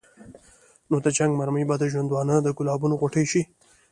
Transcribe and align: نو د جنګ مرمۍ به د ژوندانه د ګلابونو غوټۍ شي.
نو 0.89 0.95
د 1.05 1.07
جنګ 1.17 1.31
مرمۍ 1.39 1.63
به 1.69 1.75
د 1.79 1.83
ژوندانه 1.91 2.35
د 2.41 2.47
ګلابونو 2.57 2.95
غوټۍ 3.01 3.25
شي. 3.31 3.41